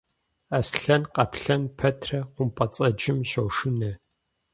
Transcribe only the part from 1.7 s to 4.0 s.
пэтрэ хъумпӏэцӏэджым щощынэ.